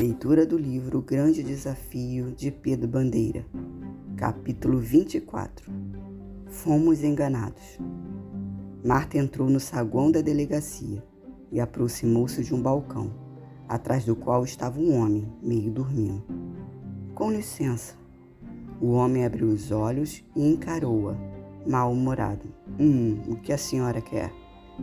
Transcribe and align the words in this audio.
Leitura 0.00 0.46
do 0.46 0.56
livro 0.56 1.02
Grande 1.02 1.42
Desafio 1.42 2.30
de 2.30 2.52
Pedro 2.52 2.86
Bandeira, 2.86 3.44
capítulo 4.16 4.78
24. 4.78 5.72
Fomos 6.46 7.02
enganados. 7.02 7.80
Marta 8.84 9.18
entrou 9.18 9.50
no 9.50 9.58
saguão 9.58 10.12
da 10.12 10.20
delegacia 10.20 11.02
e 11.50 11.58
aproximou-se 11.58 12.44
de 12.44 12.54
um 12.54 12.62
balcão, 12.62 13.12
atrás 13.68 14.04
do 14.04 14.14
qual 14.14 14.44
estava 14.44 14.78
um 14.78 14.96
homem, 14.96 15.26
meio 15.42 15.68
dormindo. 15.68 16.22
Com 17.12 17.32
licença. 17.32 17.96
O 18.80 18.92
homem 18.92 19.26
abriu 19.26 19.48
os 19.48 19.72
olhos 19.72 20.24
e 20.36 20.48
encarou-a, 20.48 21.16
mal-humorado. 21.66 22.46
Hum, 22.78 23.18
o 23.26 23.34
que 23.34 23.52
a 23.52 23.58
senhora 23.58 24.00
quer? 24.00 24.32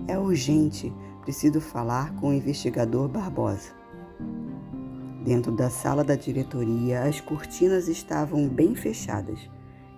É 0.09 0.19
urgente, 0.19 0.93
preciso 1.21 1.61
falar 1.61 2.13
com 2.17 2.31
o 2.31 2.33
investigador 2.33 3.07
Barbosa. 3.07 3.84
Dentro 5.25 5.51
da 5.51 5.71
sala 5.71 6.03
da 6.03 6.13
diretoria, 6.13 7.01
as 7.01 7.19
cortinas 7.19 7.87
estavam 7.87 8.47
bem 8.47 8.75
fechadas 8.75 9.39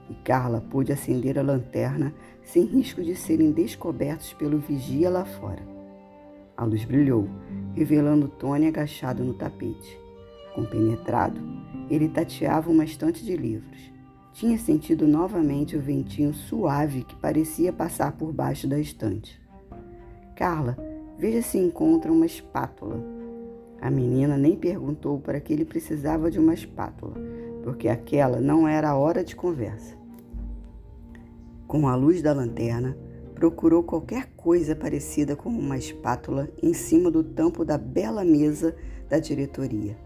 e 0.10 0.14
Carla 0.24 0.62
pôde 0.62 0.94
acender 0.94 1.38
a 1.38 1.42
lanterna 1.42 2.14
sem 2.46 2.64
risco 2.64 3.04
de 3.04 3.14
serem 3.14 3.52
descobertos 3.52 4.32
pelo 4.32 4.58
vigia 4.58 5.10
lá 5.10 5.26
fora. 5.26 5.62
A 6.56 6.64
luz 6.64 6.86
brilhou, 6.86 7.28
revelando 7.76 8.30
Tony 8.30 8.68
agachado 8.68 9.22
no 9.22 9.34
tapete. 9.34 10.00
Compenetrado, 10.56 11.42
ele 11.90 12.08
tateava 12.08 12.72
uma 12.72 12.86
estante 12.86 13.22
de 13.26 13.36
livros. 13.36 13.92
Tinha 14.32 14.58
sentido 14.58 15.06
novamente 15.06 15.76
o 15.76 15.82
ventinho 15.82 16.34
suave 16.34 17.04
que 17.04 17.18
parecia 17.18 17.74
passar 17.74 18.14
por 18.14 18.32
baixo 18.32 18.66
da 18.66 18.80
estante. 18.80 19.38
Carla, 20.38 20.78
veja 21.20 21.42
se 21.42 21.58
encontra 21.58 22.14
uma 22.14 22.26
espátula 22.26 23.17
a 23.82 23.90
menina 23.90 24.38
nem 24.38 24.56
perguntou 24.56 25.20
para 25.20 25.40
que 25.40 25.54
ele 25.54 25.66
precisava 25.66 26.32
de 26.32 26.40
uma 26.40 26.54
espátula, 26.54 27.16
porque 27.64 27.88
aquela 27.88 28.40
não 28.40 28.68
era 28.68 28.90
a 28.90 28.98
hora 28.98 29.24
de 29.24 29.36
conversa. 29.36 29.96
Com 31.68 31.88
a 31.88 31.96
luz 31.96 32.22
da 32.22 32.34
lanterna, 32.34 32.98
procurou 33.36 33.84
qualquer 33.84 34.32
coisa 34.36 34.76
parecida 34.76 35.36
com 35.36 35.50
uma 35.50 35.78
espátula 35.78 36.50
em 36.62 36.74
cima 36.74 37.12
do 37.12 37.24
tampo 37.24 37.64
da 37.64 37.78
bela 37.78 38.24
mesa 38.24 38.76
da 39.10 39.20
diretoria. 39.20 39.98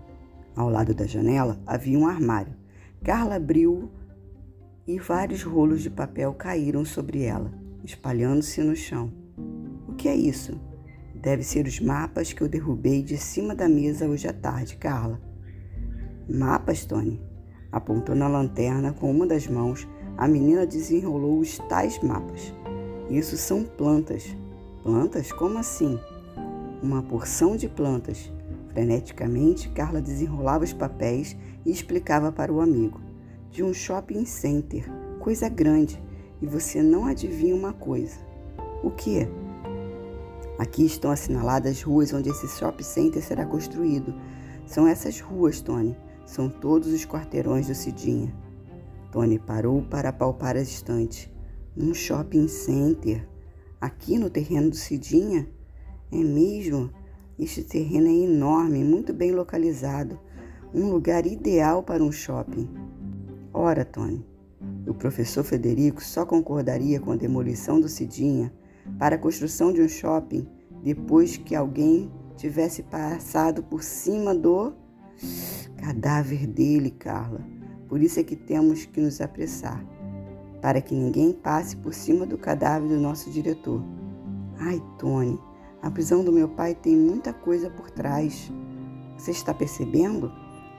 Ao 0.56 0.70
lado 0.70 0.94
da 0.94 1.06
janela 1.06 1.58
havia 1.66 1.98
um 1.98 2.08
armário. 2.08 2.54
Carla 3.04 3.36
abriu 3.36 3.90
e 4.86 5.00
vários 5.00 5.44
rolos 5.44 5.82
de 5.82 5.90
papel 5.90 6.34
caíram 6.34 6.84
sobre 6.84 7.24
ela, 7.24 7.54
espalhando-se 7.86 8.62
no 8.62 8.76
chão. 8.76 9.12
O 9.88 9.94
que 9.94 10.10
é 10.10 10.16
isso? 10.16 10.60
Deve 11.22 11.44
ser 11.44 11.68
os 11.68 11.80
mapas 11.80 12.34
que 12.34 12.42
eu 12.42 12.50
derrubei 12.50 13.04
de 13.04 13.16
cima 13.16 13.54
da 13.54 13.70
mesa 13.70 14.08
hoje 14.08 14.28
à 14.28 14.34
tarde, 14.34 14.76
Carla. 14.76 15.22
Mapas, 16.28 16.84
Tony? 16.84 17.22
Apontando 17.72 18.24
a 18.24 18.28
lanterna 18.28 18.92
com 18.92 19.12
uma 19.12 19.28
das 19.28 19.46
mãos, 19.46 19.88
a 20.18 20.28
menina 20.28 20.66
desenrolou 20.66 21.40
os 21.40 21.60
tais 21.70 22.02
mapas. 22.02 22.52
Isso 23.08 23.38
são 23.38 23.64
plantas. 23.64 24.36
Plantas? 24.82 25.32
Como 25.32 25.60
assim? 25.60 26.00
Uma 26.82 27.04
porção 27.04 27.56
de 27.56 27.70
plantas. 27.70 28.32
Freneticamente, 28.70 29.70
Carla 29.70 30.02
desenrolava 30.02 30.64
os 30.64 30.74
papéis 30.74 31.38
e 31.64 31.70
explicava 31.72 32.32
para 32.32 32.52
o 32.52 32.62
amigo. 32.62 33.00
De 33.52 33.62
um 33.62 33.74
shopping 33.74 34.26
center, 34.26 34.90
coisa 35.20 35.48
grande, 35.48 36.02
e 36.42 36.48
você 36.48 36.82
não 36.82 37.06
adivinha 37.06 37.56
uma 37.56 37.74
coisa. 37.74 38.18
O 38.84 38.90
que? 38.90 39.28
Aqui 40.62 40.86
estão 40.86 41.10
assinaladas 41.10 41.72
as 41.72 41.82
ruas 41.82 42.14
onde 42.14 42.30
esse 42.30 42.48
shopping 42.48 42.84
center 42.84 43.24
será 43.24 43.48
construído. 43.48 44.14
São 44.68 44.86
essas 44.86 45.20
ruas, 45.20 45.60
Tony. 45.60 45.98
São 46.24 46.48
todos 46.50 46.94
os 46.94 47.04
quarteirões 47.04 47.66
do 47.66 47.74
Cidinha. 47.74 48.32
Tony 49.12 49.40
parou 49.40 49.82
para 49.82 50.14
palpar 50.14 50.56
as 50.56 50.68
estantes. 50.68 51.28
Um 51.76 51.96
shopping 51.96 52.48
center? 52.48 53.28
Aqui 53.82 54.20
no 54.20 54.30
terreno 54.30 54.70
do 54.70 54.76
Cidinha? 54.76 55.48
É 56.12 56.24
mesmo? 56.24 56.92
Este 57.40 57.64
terreno 57.64 58.08
é 58.08 58.14
enorme, 58.14 58.84
muito 58.84 59.12
bem 59.12 59.32
localizado. 59.32 60.20
Um 60.72 60.92
lugar 60.92 61.26
ideal 61.26 61.82
para 61.82 62.04
um 62.04 62.12
shopping. 62.12 62.70
Ora, 63.52 63.84
Tony, 63.84 64.24
o 64.86 64.94
professor 64.94 65.44
Federico 65.44 66.04
só 66.04 66.24
concordaria 66.24 67.00
com 67.00 67.14
a 67.14 67.16
demolição 67.16 67.82
do 67.82 67.90
Cidinha 67.90 68.54
para 68.98 69.16
a 69.16 69.20
construção 69.20 69.72
de 69.72 69.82
um 69.82 69.88
shopping 69.88 70.48
depois 70.84 71.38
que 71.38 71.56
alguém 71.56 72.12
tivesse 72.36 72.84
passado 72.84 73.62
por 73.64 73.84
cima 73.84 74.34
do 74.34 74.74
cadáver 75.78 76.48
dele, 76.48 76.92
Carla. 76.92 77.42
Por 77.88 78.02
isso 78.02 78.20
é 78.20 78.24
que 78.24 78.36
temos 78.36 78.86
que 78.86 79.02
nos 79.02 79.20
apressar, 79.22 79.86
para 80.62 80.82
que 80.82 80.96
ninguém 80.96 81.34
passe 81.34 81.76
por 81.76 81.94
cima 81.94 82.26
do 82.26 82.38
cadáver 82.38 82.88
do 82.88 83.00
nosso 83.00 83.30
diretor. 83.30 83.84
Ai, 84.58 84.82
Tony, 84.98 85.40
a 85.82 85.92
prisão 85.92 86.24
do 86.24 86.32
meu 86.32 86.48
pai 86.48 86.74
tem 86.74 86.96
muita 86.96 87.34
coisa 87.34 87.70
por 87.70 87.90
trás. 87.90 88.52
Você 89.18 89.32
está 89.32 89.54
percebendo? 89.54 90.32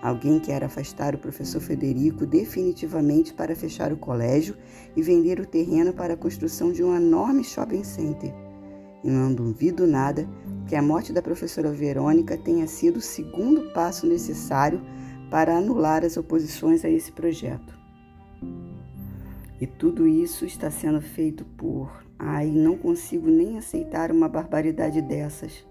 Alguém 0.02 0.40
quer 0.40 0.64
afastar 0.64 1.14
o 1.14 1.18
professor 1.18 1.60
Federico 1.60 2.26
definitivamente 2.26 3.32
para 3.32 3.54
fechar 3.54 3.92
o 3.92 3.96
colégio 3.96 4.56
e 4.96 5.00
vender 5.00 5.38
o 5.38 5.46
terreno 5.46 5.92
para 5.92 6.14
a 6.14 6.16
construção 6.16 6.72
de 6.72 6.82
um 6.82 6.96
enorme 6.96 7.44
shopping 7.44 7.84
center. 7.84 8.34
E 9.04 9.08
não 9.08 9.32
duvido 9.32 9.86
nada 9.86 10.28
que 10.66 10.74
a 10.74 10.82
morte 10.82 11.12
da 11.12 11.22
professora 11.22 11.70
Verônica 11.70 12.36
tenha 12.36 12.66
sido 12.66 12.96
o 12.96 13.00
segundo 13.00 13.72
passo 13.72 14.04
necessário 14.04 14.82
para 15.30 15.56
anular 15.56 16.04
as 16.04 16.16
oposições 16.16 16.84
a 16.84 16.90
esse 16.90 17.12
projeto. 17.12 17.78
E 19.60 19.66
tudo 19.68 20.08
isso 20.08 20.44
está 20.44 20.68
sendo 20.68 21.00
feito 21.00 21.44
por. 21.44 22.04
Ai, 22.18 22.50
não 22.50 22.76
consigo 22.76 23.30
nem 23.30 23.56
aceitar 23.56 24.10
uma 24.10 24.28
barbaridade 24.28 25.00
dessas. 25.00 25.64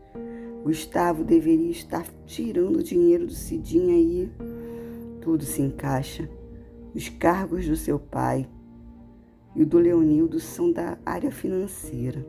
Gustavo 0.63 1.23
deveria 1.23 1.71
estar 1.71 2.05
tirando 2.25 2.77
o 2.77 2.83
dinheiro 2.83 3.25
do 3.25 3.33
Cidinha 3.33 3.95
aí. 3.95 4.31
Tudo 5.19 5.43
se 5.43 5.61
encaixa. 5.61 6.29
Os 6.93 7.09
cargos 7.09 7.67
do 7.67 7.75
seu 7.75 7.97
pai 7.97 8.47
e 9.55 9.63
o 9.63 9.65
do 9.65 9.79
Leonildo 9.79 10.39
são 10.39 10.71
da 10.71 10.99
área 11.05 11.31
financeira. 11.31 12.25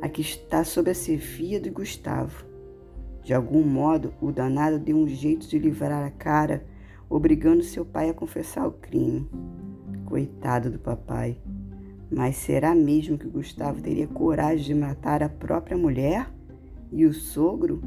Aqui 0.00 0.20
está 0.20 0.62
sob 0.62 0.90
a 0.90 0.94
chefia 0.94 1.60
de 1.60 1.70
Gustavo. 1.70 2.44
De 3.22 3.34
algum 3.34 3.62
modo, 3.62 4.14
o 4.20 4.30
danado 4.30 4.78
deu 4.78 4.96
um 4.96 5.08
jeito 5.08 5.48
de 5.48 5.58
livrar 5.58 6.06
a 6.06 6.10
cara, 6.10 6.64
obrigando 7.08 7.62
seu 7.62 7.84
pai 7.84 8.08
a 8.08 8.14
confessar 8.14 8.66
o 8.66 8.72
crime. 8.72 9.28
Coitado 10.06 10.70
do 10.70 10.78
papai. 10.78 11.36
Mas 12.10 12.36
será 12.36 12.74
mesmo 12.74 13.18
que 13.18 13.28
Gustavo 13.28 13.80
teria 13.80 14.06
coragem 14.06 14.66
de 14.66 14.74
matar 14.74 15.22
a 15.22 15.28
própria 15.28 15.76
mulher? 15.76 16.30
E 16.92 17.06
o 17.06 17.12
sogro? 17.12 17.80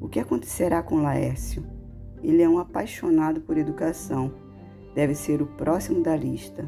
O 0.00 0.08
que 0.08 0.18
acontecerá 0.18 0.82
com 0.82 1.02
Laércio? 1.02 1.62
Ele 2.22 2.40
é 2.40 2.48
um 2.48 2.58
apaixonado 2.58 3.42
por 3.42 3.58
educação. 3.58 4.32
Deve 4.94 5.14
ser 5.14 5.42
o 5.42 5.46
próximo 5.46 6.02
da 6.02 6.16
lista. 6.16 6.66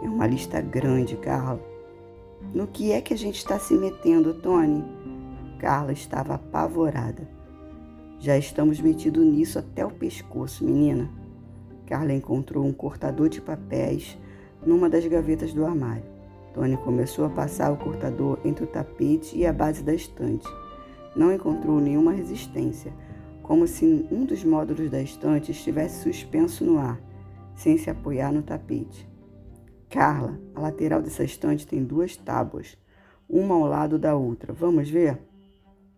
É 0.00 0.08
uma 0.08 0.28
lista 0.28 0.60
grande, 0.60 1.16
Carla. 1.16 1.60
No 2.54 2.68
que 2.68 2.92
é 2.92 3.00
que 3.00 3.12
a 3.12 3.18
gente 3.18 3.36
está 3.36 3.58
se 3.58 3.74
metendo, 3.74 4.34
Tony? 4.34 4.84
Carla 5.58 5.92
estava 5.92 6.34
apavorada. 6.34 7.28
Já 8.20 8.38
estamos 8.38 8.80
metidos 8.80 9.24
nisso 9.26 9.58
até 9.58 9.84
o 9.84 9.90
pescoço, 9.90 10.64
menina. 10.64 11.10
Carla 11.84 12.12
encontrou 12.12 12.64
um 12.64 12.72
cortador 12.72 13.28
de 13.28 13.40
papéis 13.40 14.16
numa 14.64 14.88
das 14.88 15.04
gavetas 15.04 15.52
do 15.52 15.66
armário. 15.66 16.04
Tony 16.54 16.76
começou 16.76 17.24
a 17.24 17.30
passar 17.30 17.72
o 17.72 17.76
cortador 17.76 18.38
entre 18.44 18.64
o 18.64 18.68
tapete 18.68 19.36
e 19.36 19.44
a 19.44 19.52
base 19.52 19.82
da 19.82 19.92
estante 19.92 20.46
não 21.16 21.32
encontrou 21.32 21.80
nenhuma 21.80 22.12
resistência, 22.12 22.92
como 23.42 23.66
se 23.66 24.06
um 24.10 24.24
dos 24.24 24.44
módulos 24.44 24.90
da 24.90 25.00
estante 25.00 25.50
estivesse 25.50 26.02
suspenso 26.02 26.64
no 26.64 26.78
ar, 26.78 27.00
sem 27.54 27.78
se 27.78 27.88
apoiar 27.88 28.30
no 28.30 28.42
tapete. 28.42 29.08
Carla, 29.88 30.38
a 30.54 30.60
lateral 30.60 31.00
dessa 31.00 31.24
estante 31.24 31.66
tem 31.66 31.82
duas 31.82 32.16
tábuas, 32.16 32.76
uma 33.28 33.54
ao 33.54 33.64
lado 33.64 33.98
da 33.98 34.14
outra. 34.14 34.52
Vamos 34.52 34.90
ver? 34.90 35.18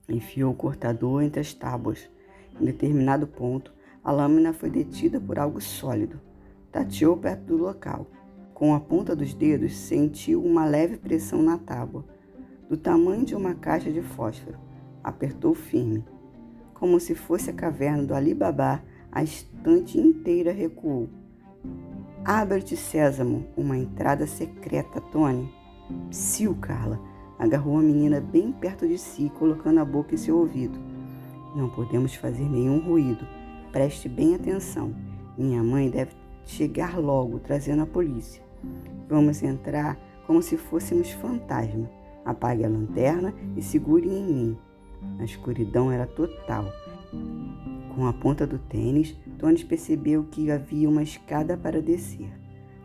Enfiou 0.09 0.53
o 0.53 0.57
cortador 0.57 1.23
entre 1.23 1.41
as 1.41 1.53
tábuas. 1.53 2.09
Em 2.61 2.65
determinado 2.65 3.27
ponto, 3.27 3.73
a 4.05 4.13
lâmina 4.13 4.53
foi 4.53 4.71
detida 4.71 5.21
por 5.21 5.39
algo 5.39 5.61
sólido. 5.61 6.21
Tateou 6.71 7.17
perto 7.17 7.45
do 7.45 7.57
local. 7.57 8.07
Com 8.55 8.75
a 8.75 8.81
ponta 8.81 9.17
dos 9.17 9.35
dedos, 9.35 9.75
sentiu 9.77 10.45
uma 10.45 10.65
leve 10.65 10.97
pressão 10.97 11.43
na 11.43 11.59
tábua, 11.59 12.05
do 12.69 12.77
tamanho 12.77 13.25
de 13.25 13.35
uma 13.35 13.55
caixa 13.55 13.91
de 13.91 14.03
fósforo 14.03 14.68
apertou 15.03 15.55
firme. 15.55 16.05
Como 16.75 17.01
se 17.01 17.15
fosse 17.15 17.51
a 17.51 17.53
caverna 17.53 18.05
do 18.05 18.15
Alibabá, 18.15 18.83
a 19.11 19.23
estante 19.23 19.99
inteira 19.99 20.53
recuou. 20.53 21.09
Abre-te, 22.25 22.77
Sésamo, 22.77 23.47
uma 23.57 23.77
entrada 23.77 24.27
secreta, 24.27 25.01
Tony. 25.01 25.51
Psiu, 26.11 26.55
Carla. 26.55 27.01
Agarrou 27.39 27.79
a 27.79 27.83
menina 27.83 28.21
bem 28.21 28.53
perto 28.53 28.87
de 28.87 28.99
si, 28.99 29.31
colocando 29.39 29.81
a 29.81 29.85
boca 29.85 30.15
em 30.15 30.19
seu 30.19 30.37
ouvido. 30.37 30.79
Não 31.57 31.71
podemos 31.71 32.15
fazer 32.15 32.49
nenhum 32.49 32.81
ruído. 32.81 33.27
Preste 33.73 34.09
bem 34.09 34.35
atenção. 34.35 34.95
Minha 35.37 35.63
mãe 35.63 35.89
deve 35.89 36.13
chegar 36.45 36.99
logo, 36.99 37.39
trazendo 37.39 37.83
a 37.83 37.87
polícia. 37.87 38.43
Vamos 39.09 39.43
entrar 39.43 39.97
como 40.27 40.43
se 40.43 40.57
fôssemos 40.57 41.11
fantasma. 41.11 41.89
Apague 42.25 42.65
a 42.65 42.69
lanterna 42.69 43.33
e 43.57 43.63
segure 43.63 44.09
em 44.09 44.25
mim. 44.25 44.59
A 45.19 45.25
escuridão 45.25 45.91
era 45.91 46.07
total. 46.07 46.73
Com 47.95 48.07
a 48.07 48.13
ponta 48.13 48.47
do 48.47 48.59
tênis, 48.59 49.17
Tony 49.39 49.65
percebeu 49.65 50.25
que 50.25 50.51
havia 50.51 50.89
uma 50.89 51.03
escada 51.03 51.57
para 51.57 51.83
descer. 51.83 52.31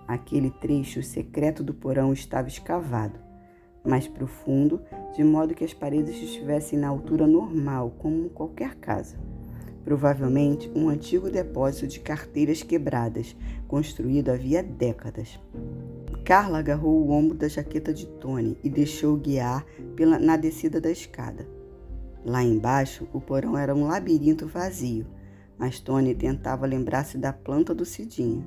Aquele 0.08 0.50
trecho 0.50 1.02
secreto 1.02 1.64
do 1.64 1.74
porão 1.74 2.12
estava 2.12 2.48
escavado, 2.48 3.20
mais 3.84 4.08
profundo, 4.08 4.82
de 5.16 5.24
modo 5.24 5.54
que 5.54 5.64
as 5.64 5.74
paredes 5.74 6.16
estivessem 6.22 6.80
na 6.80 6.88
altura 6.88 7.28
normal, 7.28 7.94
como 8.00 8.30
qualquer 8.30 8.76
casa. 8.76 9.18
Provavelmente 9.84 10.72
um 10.76 10.90
antigo 10.90 11.30
depósito 11.30 11.88
de 11.88 12.00
carteiras 12.00 12.64
quebradas, 12.64 13.36
construído 13.68 14.30
havia 14.30 14.64
décadas. 14.64 15.40
Carla 16.24 16.60
agarrou 16.60 17.06
o 17.06 17.12
ombro 17.12 17.38
da 17.38 17.50
jaqueta 17.50 17.94
de 17.94 18.08
Tony 18.08 18.58
e 18.64 18.70
deixou 18.70 19.18
guiar 19.18 19.66
pela, 19.96 20.18
na 20.18 20.38
descida 20.38 20.80
da 20.80 20.90
escada. 20.90 21.46
Lá 22.26 22.44
embaixo, 22.44 23.08
o 23.14 23.20
porão 23.20 23.58
era 23.58 23.76
um 23.76 23.88
labirinto 23.88 24.48
vazio 24.48 25.06
mas 25.58 25.80
Tony 25.80 26.14
tentava 26.16 26.66
lembrar-se 26.66 27.18
da 27.18 27.32
planta 27.32 27.74
do 27.74 27.86
cidinho 27.86 28.46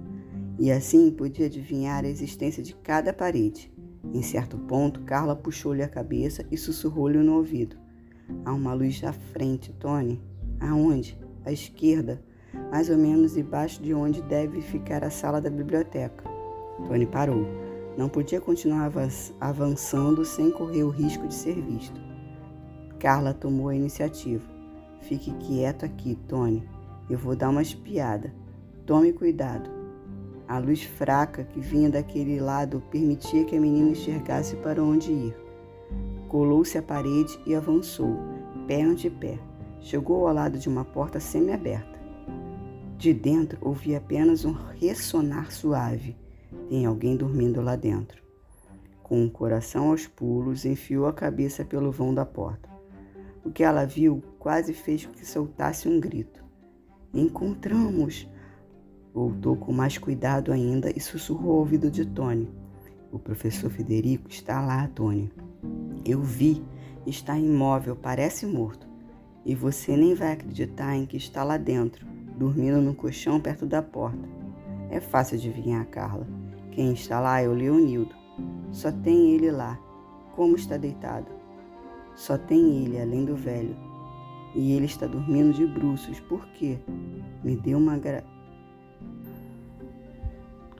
e 0.58 0.70
assim 0.70 1.10
podia 1.10 1.46
adivinhar 1.46 2.04
a 2.04 2.08
existência 2.08 2.62
de 2.62 2.74
cada 2.74 3.12
parede. 3.12 3.72
Em 4.12 4.22
certo 4.22 4.56
ponto, 4.56 5.00
Carla 5.00 5.36
puxou-lhe 5.36 5.82
a 5.82 5.88
cabeça 5.88 6.44
e 6.50 6.56
sussurrou-lhe 6.56 7.18
no 7.18 7.36
ouvido: 7.36 7.76
Há 8.44 8.52
uma 8.52 8.72
luz 8.72 9.02
à 9.04 9.12
frente, 9.12 9.72
Tony. 9.74 10.20
Aonde? 10.60 11.18
À 11.44 11.52
esquerda, 11.52 12.22
mais 12.70 12.88
ou 12.88 12.96
menos 12.96 13.34
debaixo 13.34 13.82
de 13.82 13.92
onde 13.92 14.22
deve 14.22 14.60
ficar 14.60 15.04
a 15.04 15.10
sala 15.10 15.40
da 15.40 15.50
biblioteca. 15.50 16.24
Tony 16.86 17.06
parou. 17.06 17.46
Não 17.96 18.10
podia 18.10 18.40
continuar 18.40 18.92
avançando 19.40 20.22
sem 20.22 20.50
correr 20.50 20.82
o 20.82 20.90
risco 20.90 21.26
de 21.26 21.34
ser 21.34 21.60
visto. 21.62 22.05
Carla 22.98 23.34
tomou 23.34 23.68
a 23.68 23.76
iniciativa. 23.76 24.44
Fique 25.00 25.32
quieto 25.34 25.84
aqui, 25.84 26.16
Tony. 26.26 26.66
Eu 27.08 27.18
vou 27.18 27.36
dar 27.36 27.50
uma 27.50 27.62
espiada. 27.62 28.32
Tome 28.84 29.12
cuidado. 29.12 29.70
A 30.48 30.58
luz 30.58 30.82
fraca 30.82 31.44
que 31.44 31.60
vinha 31.60 31.90
daquele 31.90 32.40
lado 32.40 32.82
permitia 32.90 33.44
que 33.44 33.56
a 33.56 33.60
menina 33.60 33.90
enxergasse 33.90 34.56
para 34.56 34.82
onde 34.82 35.12
ir. 35.12 35.36
Colou-se 36.28 36.78
à 36.78 36.82
parede 36.82 37.38
e 37.46 37.54
avançou, 37.54 38.16
pé 38.66 38.82
ante 38.82 39.10
pé. 39.10 39.38
Chegou 39.80 40.26
ao 40.26 40.34
lado 40.34 40.58
de 40.58 40.68
uma 40.68 40.84
porta 40.84 41.20
semi-aberta. 41.20 41.96
De 42.96 43.12
dentro 43.12 43.58
ouvia 43.60 43.98
apenas 43.98 44.44
um 44.44 44.52
ressonar 44.52 45.52
suave. 45.52 46.16
Tem 46.68 46.86
alguém 46.86 47.16
dormindo 47.16 47.60
lá 47.60 47.76
dentro. 47.76 48.22
Com 49.02 49.24
o 49.24 49.30
coração 49.30 49.90
aos 49.90 50.06
pulos, 50.06 50.64
enfiou 50.64 51.06
a 51.06 51.12
cabeça 51.12 51.64
pelo 51.64 51.92
vão 51.92 52.12
da 52.12 52.24
porta. 52.24 52.75
O 53.46 53.52
que 53.52 53.62
ela 53.62 53.86
viu 53.86 54.20
quase 54.40 54.74
fez 54.74 55.06
com 55.06 55.12
que 55.12 55.24
soltasse 55.24 55.88
um 55.88 56.00
grito. 56.00 56.44
Encontramos! 57.14 58.28
Voltou 59.14 59.54
com 59.56 59.72
mais 59.72 59.96
cuidado 59.96 60.50
ainda 60.50 60.90
e 60.90 60.98
sussurrou 60.98 61.52
ao 61.52 61.58
ouvido 61.58 61.88
de 61.88 62.04
Tony. 62.04 62.50
O 63.12 63.20
professor 63.20 63.70
Federico 63.70 64.28
está 64.28 64.60
lá, 64.60 64.88
Tony. 64.88 65.32
Eu 66.04 66.20
vi. 66.22 66.60
Está 67.06 67.38
imóvel, 67.38 67.94
parece 67.94 68.46
morto. 68.46 68.88
E 69.44 69.54
você 69.54 69.96
nem 69.96 70.12
vai 70.12 70.32
acreditar 70.32 70.96
em 70.96 71.06
que 71.06 71.16
está 71.16 71.44
lá 71.44 71.56
dentro, 71.56 72.04
dormindo 72.36 72.82
no 72.82 72.96
colchão 72.96 73.38
perto 73.38 73.64
da 73.64 73.80
porta. 73.80 74.28
É 74.90 74.98
fácil 74.98 75.36
adivinhar, 75.36 75.86
Carla. 75.86 76.26
Quem 76.72 76.92
está 76.92 77.20
lá 77.20 77.40
é 77.40 77.48
o 77.48 77.54
Leonildo. 77.54 78.12
Só 78.72 78.90
tem 78.90 79.30
ele 79.30 79.52
lá. 79.52 79.78
Como 80.34 80.56
está 80.56 80.76
deitado? 80.76 81.35
Só 82.16 82.36
tem 82.36 82.84
ele, 82.84 83.00
além 83.00 83.24
do 83.24 83.36
velho 83.36 83.76
e 84.56 84.72
ele 84.72 84.86
está 84.86 85.06
dormindo 85.06 85.52
de 85.52 85.66
bruços. 85.66 86.18
Por 86.18 86.44
quê? 86.48 86.78
Me 87.44 87.54
deu 87.54 87.78
uma 87.78 87.98
gra... 87.98 88.24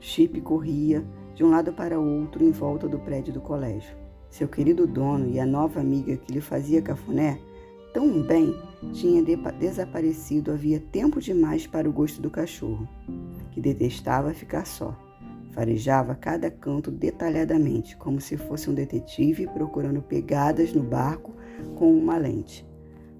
Chip 0.01 0.41
corria 0.41 1.05
de 1.35 1.43
um 1.43 1.49
lado 1.49 1.71
para 1.71 1.99
o 1.99 2.21
outro 2.21 2.43
em 2.43 2.51
volta 2.51 2.87
do 2.87 2.97
prédio 2.97 3.31
do 3.31 3.39
colégio. 3.39 3.95
Seu 4.29 4.47
querido 4.47 4.87
dono 4.87 5.29
e 5.29 5.39
a 5.39 5.45
nova 5.45 5.79
amiga 5.79 6.17
que 6.17 6.33
lhe 6.33 6.41
fazia 6.41 6.81
cafuné 6.81 7.39
tão 7.93 8.21
bem 8.21 8.53
tinha 8.93 9.23
de 9.23 9.35
desaparecido 9.35 10.51
havia 10.51 10.79
tempo 10.79 11.21
demais 11.21 11.65
para 11.65 11.89
o 11.89 11.93
gosto 11.93 12.21
do 12.21 12.29
cachorro, 12.29 12.87
que 13.51 13.61
detestava 13.61 14.33
ficar 14.33 14.65
só. 14.65 14.95
Farejava 15.57 16.13
cada 16.13 16.51
canto 16.51 16.91
detalhadamente, 16.91 17.97
como 17.97 18.21
se 18.21 18.37
fosse 18.37 18.69
um 18.69 18.75
detetive 18.75 19.47
procurando 19.47 20.03
pegadas 20.03 20.71
no 20.71 20.83
barco 20.83 21.33
com 21.73 21.97
uma 21.97 22.15
lente. 22.15 22.63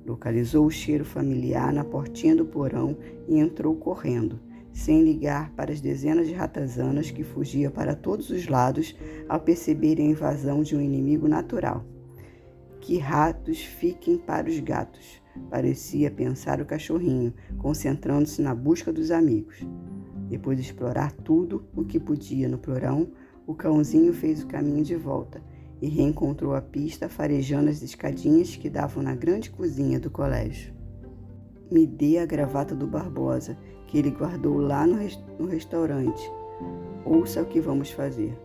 Localizou 0.06 0.68
o 0.68 0.70
cheiro 0.70 1.04
familiar 1.04 1.74
na 1.74 1.84
portinha 1.84 2.36
do 2.36 2.46
porão 2.46 2.96
e 3.28 3.40
entrou 3.40 3.76
correndo, 3.76 4.40
sem 4.72 5.02
ligar 5.02 5.50
para 5.54 5.74
as 5.74 5.82
dezenas 5.82 6.28
de 6.28 6.34
ratazanas 6.36 7.10
que 7.10 7.24
fugia 7.24 7.72
para 7.72 7.96
todos 7.96 8.30
os 8.30 8.48
lados 8.48 8.96
ao 9.28 9.40
perceberem 9.40 10.10
a 10.10 10.12
invasão 10.12 10.62
de 10.62 10.76
um 10.76 10.80
inimigo 10.80 11.28
natural. 11.28 11.84
Que 12.80 13.00
ratos 13.00 13.64
fiquem 13.64 14.16
para 14.16 14.48
os 14.48 14.60
gatos, 14.60 15.20
parecia 15.50 16.12
pensar 16.12 16.62
o 16.62 16.66
cachorrinho, 16.66 17.34
concentrando-se 17.58 18.44
na 18.44 18.54
busca 18.54 18.94
dos 18.94 19.10
amigos. 19.10 19.66
Depois 20.28 20.58
de 20.58 20.64
explorar 20.64 21.12
tudo 21.12 21.64
o 21.76 21.86
que 21.86 22.00
podia 22.00 22.48
no 22.48 22.58
porão, 22.58 23.08
o 23.46 23.54
cãozinho 23.54 24.14
fez 24.14 24.44
o 24.44 24.48
caminho 24.48 24.84
de 24.84 24.96
volta 24.96 25.42
e 25.82 25.88
reencontrou 25.88 26.54
a 26.54 26.62
pista 26.62 27.08
farejando 27.08 27.70
as 27.70 27.82
escadinhas 27.82 28.56
que 28.56 28.70
davam 28.70 29.02
na 29.02 29.16
grande 29.16 29.50
cozinha 29.50 30.00
do 30.00 30.10
colégio. 30.10 30.74
Me 31.72 31.86
dê 31.86 32.18
a 32.18 32.26
gravata 32.26 32.76
do 32.76 32.88
Barbosa, 32.88 33.58
que 33.88 33.98
ele 33.98 34.12
guardou 34.12 34.58
lá 34.58 34.86
no, 34.86 34.98
no 35.40 35.48
restaurante. 35.48 36.30
Ouça 37.06 37.42
o 37.42 37.46
que 37.46 37.62
vamos 37.62 37.92
fazer. 37.92 38.38